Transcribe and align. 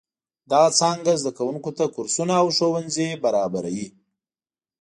دغه 0.51 0.69
څانګه 0.79 1.11
زده 1.21 1.31
کوونکو 1.37 1.69
ته 1.77 1.85
کورسونه 1.95 2.33
او 2.41 2.47
ښوونځي 2.57 3.09
برابروي. 3.23 3.87